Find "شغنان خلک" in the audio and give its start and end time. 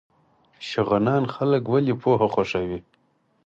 0.69-1.63